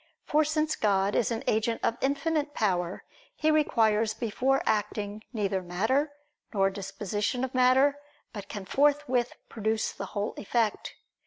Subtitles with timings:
[0.25, 3.03] For since God is an agent of infinite power,
[3.35, 6.11] He requires before acting, neither matter,
[6.51, 7.99] nor disposition of matter,
[8.33, 10.95] but can forthwith produce the whole effect.